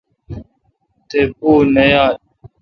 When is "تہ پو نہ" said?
1.09-1.83